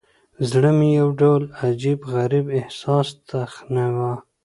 [0.49, 4.13] زړه مې يو ډول عجيب، غريب احساس تخنوه.